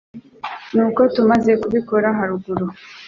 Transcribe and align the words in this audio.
Nkuko 0.71 1.01
tumaze 1.15 1.51
kubibona 1.61 2.09
harugu 2.17 2.65